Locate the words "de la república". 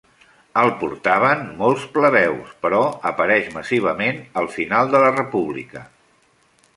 4.97-5.85